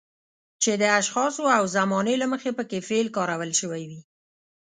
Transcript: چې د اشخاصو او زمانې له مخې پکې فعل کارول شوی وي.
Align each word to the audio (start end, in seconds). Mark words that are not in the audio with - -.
چې 0.63 0.71
د 0.81 0.83
اشخاصو 0.99 1.43
او 1.57 1.63
زمانې 1.77 2.15
له 2.21 2.27
مخې 2.33 2.51
پکې 2.57 2.85
فعل 2.87 3.07
کارول 3.17 3.51
شوی 3.61 3.83
وي. 3.89 4.01